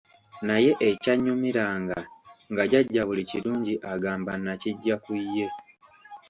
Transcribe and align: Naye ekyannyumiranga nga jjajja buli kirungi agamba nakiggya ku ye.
Naye 0.47 0.71
ekyannyumiranga 0.89 1.97
nga 2.51 2.63
jjajja 2.67 3.01
buli 3.07 3.23
kirungi 3.29 3.73
agamba 3.91 4.31
nakiggya 4.43 4.95
ku 5.03 5.13
ye. 5.35 5.47